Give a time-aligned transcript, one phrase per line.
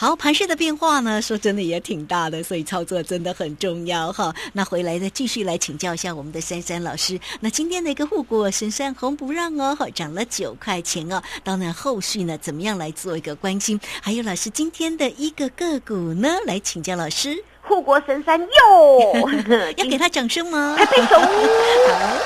[0.00, 4.34] 好，盘势的变化呢，说真的也挺大的，所以操作真的很重要哈。
[4.54, 7.20] 那回来呢，继续来请教一下我们的珊珊老师。
[7.40, 11.22] 那今天的一个护国神山红不让哦，涨了九块钱哦。
[11.44, 13.78] 当然后续呢，怎么样来做一个关心？
[14.00, 17.44] 还有老师今天的一个个股呢，来请教老师。
[17.60, 19.28] 护国神山哟，
[19.76, 20.76] 要给他掌声吗？
[20.78, 21.20] 拍拍手。
[21.92, 22.18] 好，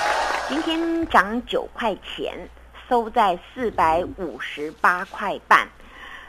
[0.49, 2.49] 今天涨九块钱，
[2.89, 5.69] 收在四百五十八块半。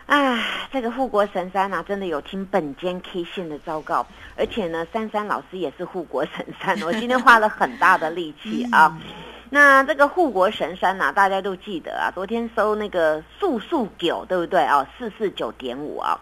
[0.06, 0.40] 啊，
[0.72, 4.06] 这个护国神山啊，真的有听本间 K 线的昭告，
[4.38, 8.96] 而且呢，珊珊老师也是护国神山， 我今天花了很大的力气啊。
[9.50, 14.88] 那这个护国神山呐，大家都记得啊，昨天收那个速速九，对不对啊？
[14.98, 16.20] 四四九点五啊。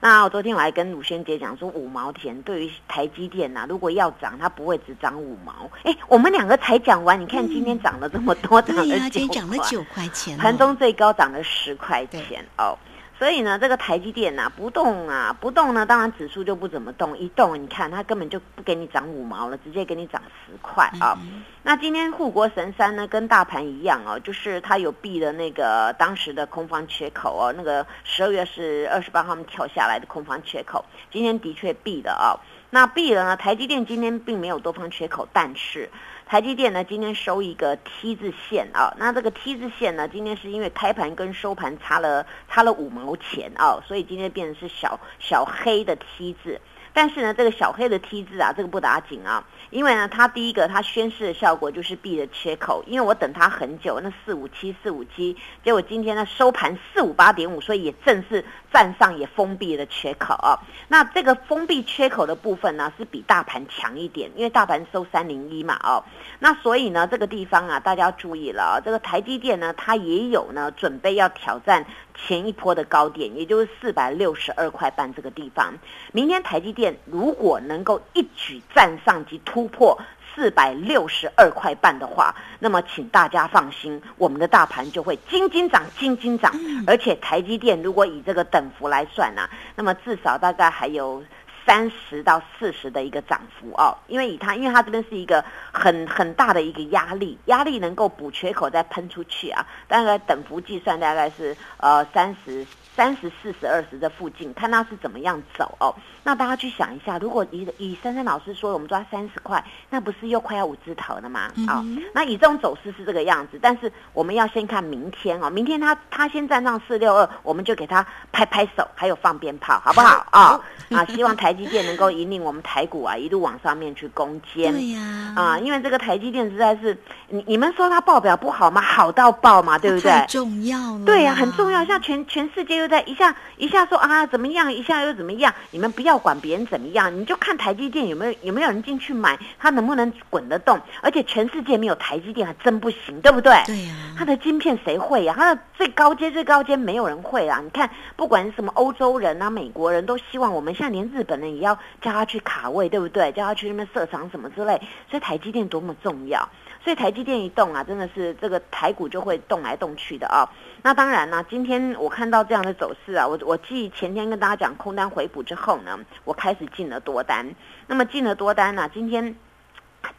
[0.00, 5.68] 那我昨天我还跟鲁轩姐讲说，五毛钱对于台积电呐，如果要涨，它不会只涨五毛。
[5.82, 12.78] 哎，我们两个才讲完，你看今天涨了这么多，涨了九涨了九块钱，盘中最高涨了十块钱哦。
[13.24, 17.16] 所以呢，这个台积电呐不动啊，不动呢，当然指数就不怎么动。
[17.16, 21.16] 一动，你看它根本就不给你涨五毛了，直接给你涨十块啊。
[21.62, 32.36] 那今天护国神山呢，跟大盘一样哦，就是它有避的那个当时的空方缺口哦，那个十二月是二十八号跳下来的空方缺口，今天的确避的啊。
[32.68, 35.88] 那避了呢，台积电今天并没有多方缺口，但是。
[36.26, 46.60] 台积电呢，今天收一个 T 字线啊，那这个 T 字线呢，今天是因为开盘跟收盘差了差了五毛钱啊，所以今天变成是小小黑的 T 字。
[46.94, 60.56] 但是呢，这个小黑的 T 字啊，这个不打紧啊，因为呢，它第一个它宣示的效果就是闭了缺口，因为我等它很久，那四五七四五七，结果今天呢收盘四五八点五，所以也正式站上也封闭了缺口啊。
[60.86, 66.04] 那这个封闭缺口的部分呢，是比大盘强一点，因为大盘收三零一嘛哦，
[66.38, 71.84] 那所以呢，这个地方啊，大家要注意了啊，这个台积电呢，它也有呢准备要挑战。
[72.16, 75.74] 前一波的高点，也就是四百六十二块半这个地方，
[76.12, 79.96] 明天台积电如果能够一举站上及突破
[80.34, 86.52] 四百六十二块半的话，那么请大家放心，我们的大盘就会金金涨，金金涨，
[86.86, 91.22] 而且台积电如果以这个等幅来算呢，那么至少大概还有。
[91.66, 102.66] 三十到四十的一个涨幅哦，因为以它，因为它这边是一个很很大的一个压力，压力能够补缺口再喷出去啊，大概等幅计算大概是呃三十。
[102.96, 105.92] 三十四十二十这附近，看它是怎么样走哦。
[106.22, 111.50] 那大家去想一下，如果以以珊珊老师说，我们抓三十块，那不是又快要五字头了吗？
[111.66, 115.50] 啊，那以这种走势是这个样子，但是我们要先看明天哦。
[115.50, 120.60] 明天它它先站上四六二，我们就给它拍拍手，还有放鞭炮，好不好啊？
[120.94, 124.70] 啊，希望台积电能够引领我们台股啊一路往上面去攻坚。
[124.70, 126.94] 对呀，啊，因为这个台积电实在是，
[127.28, 128.82] 你你们说它报表不好吗？
[128.82, 130.12] 好到爆嘛，对不对？
[130.28, 131.04] 重要了。
[131.06, 131.82] 对呀，很重要。
[131.86, 132.74] 像全全世界。
[132.74, 135.54] 又在一下一下说啊怎么样，一下又怎么样？
[135.70, 140.76] 你们不要管别人怎么样，你就看台积电有没有有没有人进去买，它能不能滚得动？
[141.00, 143.52] 而且全世界没有台积电还真不行，对不对？
[143.64, 145.34] 对呀，它的晶片谁会呀？
[145.38, 147.60] 它的最高阶最高阶没有人会啊！
[147.62, 153.32] 你看，不管什么欧洲人啊、美国人都希望我们，现在连日本也要叫他去卡位，对不对？
[153.32, 154.80] 叫他去那边设厂什么之类。
[155.10, 156.48] 所以台积电多么重要！
[156.82, 160.46] 所以台积电一动啊，真的是这个台股就会动来动去的啊。
[160.82, 167.54] 那当然呢，今天我看到这样的走势啊，我我记前天跟大家讲空单回补之后呢，我开始进了多单。
[167.86, 169.34] 那么进了多单呢，今天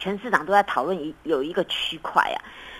[0.00, 2.38] 全市场都在讨论一有一个区块啊，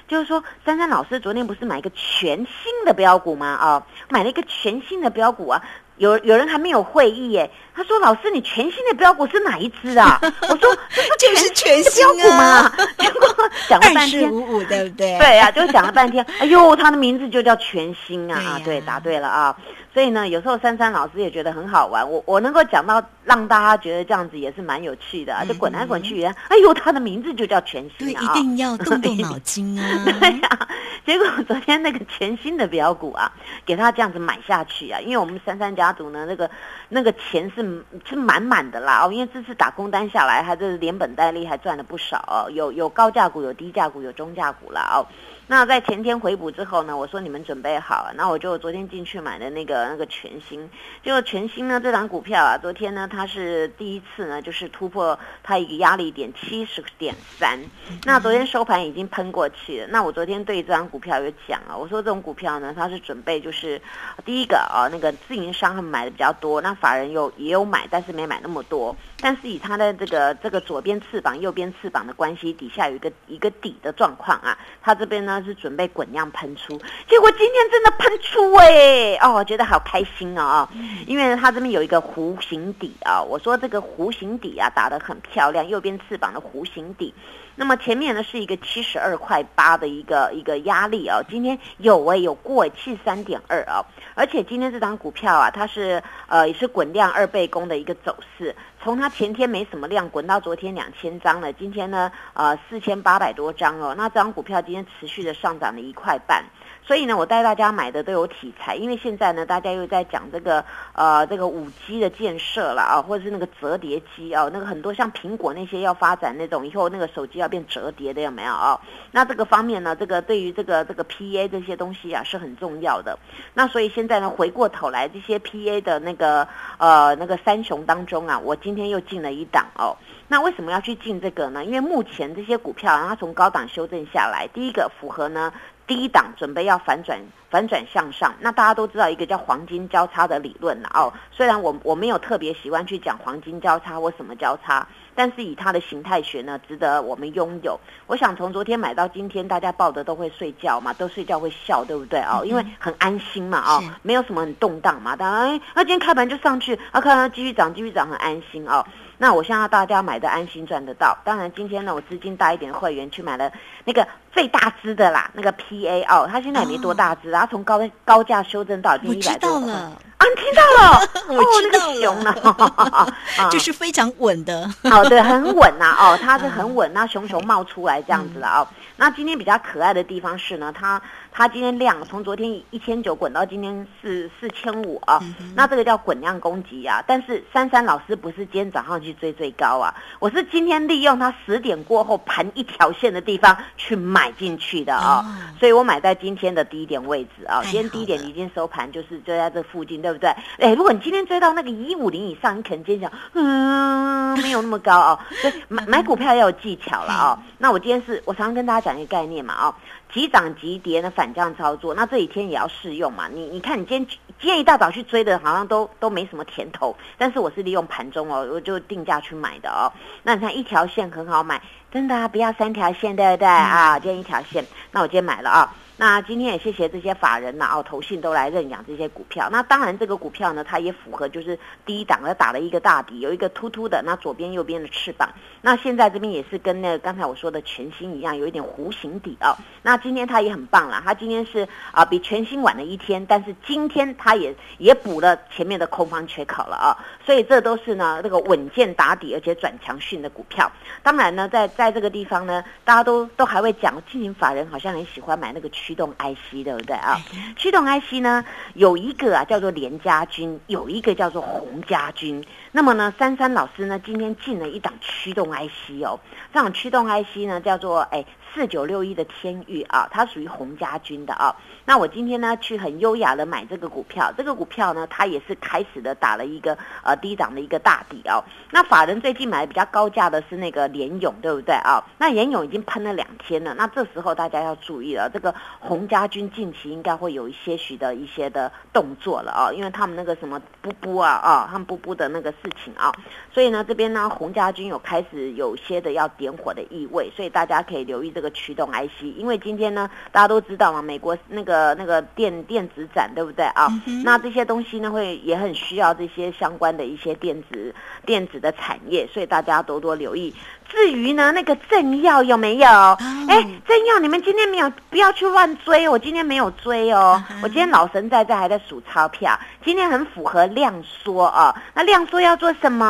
[0.09, 3.47] 就是说珊珊老师昨天不是买一个全新的标股吗？
[3.47, 5.63] 啊，买了一个全新的标股啊。
[5.99, 10.77] 有有人还没有会议耶，他说：“老师，你全新的标股是哪一只啊？” 我说
[11.19, 13.29] ：“这不 是全新标股吗？” 结果
[13.69, 15.19] 讲了半天，五五对不对？
[15.19, 16.25] 对啊，就讲了半天。
[16.39, 18.39] 哎呦，他的名字就叫全新啊！
[18.39, 19.57] 啊，对，答对了啊。
[19.95, 22.09] 所以呢，有时候珊珊老师也觉得很好玩。
[22.11, 26.23] 我我能够讲到让大家觉得这样子也是蛮有趣的，就滚来滚去。
[26.23, 28.23] 哎呦，他的名字就叫全新啊！
[28.23, 30.05] 一定要动动脑筋啊！
[30.21, 30.69] 对呀。
[31.05, 33.31] 结果昨天那个全新的标股啊，
[33.65, 36.51] 给他这样子买下去啊，因为我们三三家族呢，那个
[36.89, 42.51] 那个钱是是满满的啦哦，因为这次打工单下来，还是连本带利还赚了不少哦。
[42.51, 45.07] 有有高价股，有低价股，有中价股啦哦。
[45.49, 50.69] 那在前天回补之后呢，我说你们准备好，那我就昨天进去买的那个那个全新，
[51.05, 57.57] 结果全新呢这档股票啊，昨天呢它是第一次呢就是突破它一个压力点七十点三，
[58.05, 59.87] 那昨天收盘已经喷过去了。
[59.93, 63.81] 那我昨天对这张股票有讲啊，我说这种股票呢它是准备就是
[64.25, 68.97] 第一个啊那个自营商他们买的比较多，那法人有也有买，但是没买那么多。
[69.21, 75.43] 但是以它的这个这个左边翅膀右边翅膀的关系底下有一个一个底的状况啊，它这边呢。
[75.47, 76.77] 是准备滚量喷出，
[77.09, 80.69] 结果今天真的喷出哎，哦，我觉得好开心哦，
[81.07, 87.15] 因为它这边有一个弧形底啊，我说这个弧形底啊打得很漂亮，右边翅膀的弧形底。
[87.59, 93.81] 那么前面呢是一个七十二块八的一个一个压力啊，今天有哎有过七十三点二啊，
[94.15, 106.45] 而且今天这张股票啊，它是呃也是滚量二倍攻的一个走势，从它前天没什么量滚到昨天两千张了，今天呢呃四千八百多张哦，那这张股票今天持续的上涨了一块半。
[106.87, 118.81] 所以呢，我带大家买的都有题材，因为现在呢，大家又在讲这个呃这个五 G 的建设了啊，或者是那个折叠机啊，那个很多像苹果那些要发展那种以后那个手机要变折叠的有没有啊？
[119.11, 123.19] 那这个方面呢，这个对于这个这个 PA 这些东西啊是很重要的。
[123.53, 126.47] 那所以现在呢，回过头来这些 PA 的那个
[126.79, 129.97] 呃那个三雄当中啊，我今天又进了一档哦。
[130.29, 131.65] 那为什么要去进这个呢？
[131.65, 135.53] 因为目前这些股票它从高档修正下来，第一个符合呢。
[135.87, 137.19] 低档准备要反转，
[137.51, 138.35] 反转向上。
[138.41, 141.13] 那大家都知道一个叫黄金交叉的理论了哦。
[141.31, 147.79] 虽然我我没有特别喜欢去讲黄金交叉或什么交叉，但是以它的形态学呢，值得我们拥有。
[148.07, 152.43] 我想从昨天买到今天，大家抱的都会睡觉嘛，都睡觉会笑，对不对哦？
[152.45, 155.15] 因为很安心嘛哦，没有什么很动荡嘛。
[155.15, 158.85] 当然，那今天开盘就上去，啊，看它继续涨，继续涨，很安心哦。
[159.19, 161.17] 那我想要大家买的安心赚得到。
[161.25, 163.51] 当然，今天呢，我资金大一点的会员去买了
[163.85, 169.73] 那个最大支的啦，那个 PA 哦，它现在也没多大支，然后从高高价修正到已经一百多块。
[169.73, 171.09] 啊，你听到了？
[171.29, 173.15] 我知道熊了，
[173.51, 174.69] 就是非常稳的。
[174.85, 175.95] 哦，对，很稳呐。
[175.99, 178.67] 哦，它是很稳，那熊熊冒出来这样子的哦。
[178.97, 181.01] 那今天比较可爱的地方是呢，它。
[181.37, 185.21] 它今天量从昨天一千九滚到今天是四千五啊，
[185.55, 187.05] 那这个叫滚量攻击啊。
[187.07, 195.23] 但是珊珊老师不是今天早上去追最高啊，我是今天利用它十点过后盘一条线的地方去买进去的啊，
[195.61, 197.61] 所以我买在今天的低点位置啊。
[197.65, 200.31] 今天低点已经收盘，就是就在这附近，对不对？
[200.59, 205.19] 哎，如果你今天追到那个一五零以上，你可能今天讲，嗯，没有那么高哦。
[205.43, 207.39] 所以买 买股票要有技巧了啊。
[207.59, 209.75] 那我今天是我常常跟大家讲一个概念嘛啊。
[210.13, 213.29] 急涨急跌的反向操作，那这几天也要适用嘛？
[213.29, 216.97] 你你看，你今天今天一大早去追的，好像都都没什么甜头。
[217.19, 219.93] 但是我是利用盘中哦，我就定价去买的哦。
[220.23, 221.61] 那你看一条线很好买，
[221.93, 223.99] 真的啊不要三条线，对不对啊？
[223.99, 225.75] 今天一条线，那我今天买了啊。
[225.99, 229.49] 那今天也谢谢这些法人呐，哦，投信都来认养这些股票。
[229.51, 235.33] 那当然，这个股票呢，它也符合就是第一档，它打了一个大底，有一个突突的，那左边右边的翅膀。
[235.63, 239.57] 那现在这边也是跟那个刚才我说的全新一样，有一点弧形底哦。
[239.81, 246.93] 那今天它也很棒了，它今天是啊比全新晚了一天，但是今天它也也补了前面的空方缺口了啊。
[247.25, 250.71] 所以这都是呢这个稳健打底而且转强讯的股票。
[251.03, 255.71] 当然呢，在在这个地方呢，大家都都还会讲，进行法人好像很喜欢买那个。
[255.87, 257.21] 驱动 IC 对不对啊？
[257.57, 258.45] 驱动 IC 呢，
[258.75, 262.45] 有一个啊叫做联家军，有一个叫做洪家军。
[262.73, 266.19] 那么呢，珊珊老师呢今天进了一档驱动 IC 哦，
[266.53, 268.25] 这档驱动 IC 呢叫做哎。
[268.55, 271.55] 四九六一的天域啊，它属于洪家军的啊。
[271.85, 278.43] 那我今天呢去很优雅的买这个股票，这个股票呢它也是开始的打了一个呃低档的一个大底哦。
[278.71, 282.03] 那法人最近买的比较高价的是那个联勇，对不对啊？
[282.19, 293.13] 那联勇已经喷了两天了，那这时候大家要注意了，这个洪家军近期应该会有一些许的一些的动作了啊，因为他们那个什么布布啊啊，他们布布的那个事情啊，
[293.53, 298.53] 所以呢这边呢洪家军有开始有些的要点火的意味，所以大家可以留意这个。
[298.57, 303.87] 驱动 IC，因为今天呢，大家都知道嘛，美国那个那个电电子展，对不对啊？
[304.25, 310.55] 那这些东西呢，会也很需要这些相关的一些电子电子的产业，所以大家多多留意。
[310.89, 312.87] 至于呢，那个政要有没有？
[312.87, 316.09] 哎，政要，你们今天没有，不要去乱追。
[316.09, 319.59] 我今天没有追哦，我今天老神在在，还在数钞票。
[319.85, 323.07] 今天很符合量缩哦，那量缩要做什么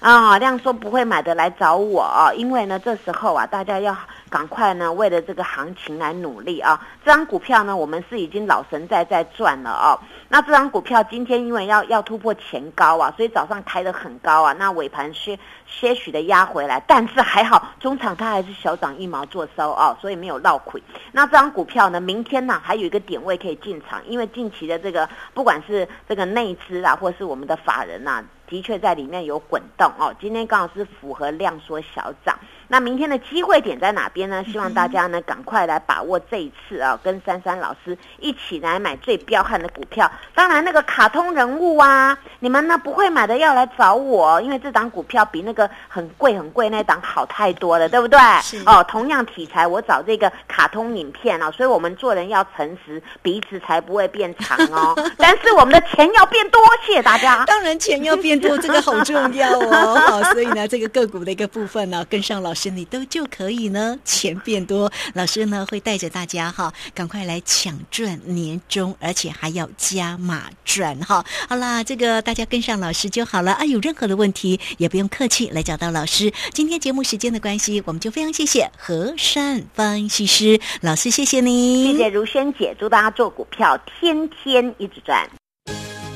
[0.00, 0.38] 啊？
[0.38, 3.96] 量缩不会买的来找我，因为呢，这时候啊，大家要。
[4.28, 6.80] 赶快呢，为了这个行情来努力啊！
[7.04, 9.98] 这张股票呢，我们是已经老神在在赚了哦。
[10.28, 14.52] 那这张股票今天因为要要突破前高啊，所以早上开的很高啊。
[14.52, 20.82] 那尾盘些些许的压回来，但是还好，中场它还是小涨一毛做收哦，所以没有落亏。
[21.12, 30.14] 那这张股票呢，明天呢还有一个点位可以进场，因为近期的这个不管是这个内资啊，或是我们的法人呐，的确在里面有滚动哦。
[30.20, 32.38] 今天刚好是符合量缩小涨。
[32.68, 34.44] 那明天的机会点在哪边呢？
[34.44, 40.10] 希望大家呢赶快来把握这一次啊，跟珊珊老师一起来买最彪悍的股票。
[40.34, 48.18] 当然，那个卡通人物啊，你们呢不会买的要来找我，因为这档股票比那个很贵很贵那档好太多了，对不对？
[48.66, 54.94] 哦，同样题材，我找这个卡通影片啊，所以我们做人要诚实，鼻子才不会变长哦。
[55.16, 57.44] 但是我们的钱要变多，谢谢大家。
[57.46, 59.94] 当然，钱要变多，这个好重要哦。
[60.06, 64.90] 好，所以呢，这个个股的一个部分呢，跟上老师你都就可以呢， 钱变多。
[65.14, 71.24] 老师呢会带着大家哈，赶快来抢赚年终，而且还要加码赚哈。
[71.48, 73.64] 好啦，这个大家跟上老师就好了啊。
[73.64, 76.32] 有任何的问题也不用客气，来找到老师。
[76.52, 85.28] 今天节目时间的关系，我们就非常谢谢和善分析师老师，谢谢你，谢谢如萱姐，祝大家做股票天天一直赚。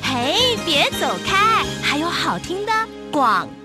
[0.01, 2.71] 嘿，别走开，还有好听的
[3.11, 3.62] 广告。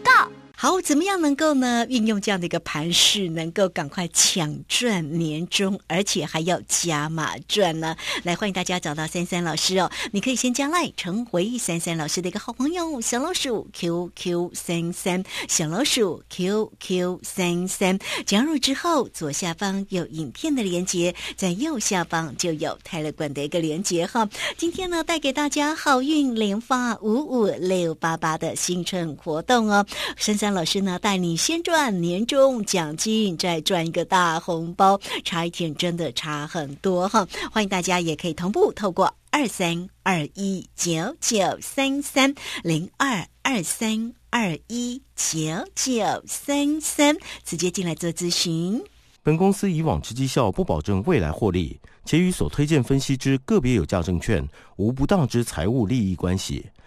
[0.60, 7.96] 好，怎么样能够呢运用这样的一个盘势，能够赶快抢赚年终，而且还要加码赚呢？
[8.24, 17.96] 来，欢迎大家找到三三老师哦，你可以先加赖成为三三老师的一个好朋友，小老鼠 QQ 三三，小老鼠 QQ 三三，
[18.26, 24.28] 加入之后左下方有影片的连接，在右下方就有泰勒管的一个连接哈。
[24.56, 29.86] 今天呢，带给大家好运连发五五六八八的新春活动哦，
[30.16, 30.47] 三三。
[30.52, 37.26] 老师呢，带你先赚年终奖金，再赚一个大红包，差一天真的差很多哈！
[37.52, 45.38] 欢迎大家也可以同步透过二三二一九九三三零二二三二一九
[45.74, 48.82] 九三三直接进来做咨询。
[49.22, 56.64] 本公司以往之绩效不保证未来获利，且与所推荐分析之个别有价证券无不当之财务利益关系。